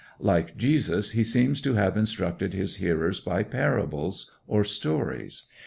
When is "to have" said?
1.61-1.95